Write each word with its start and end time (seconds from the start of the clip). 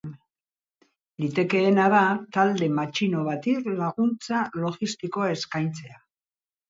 Litekeena 1.25 1.85
da 1.95 1.99
talde 2.37 2.71
matxino 2.79 3.21
bati 3.29 3.55
laguntza 3.83 4.43
logistikoa 4.65 5.29
eskaintzea. 5.39 6.01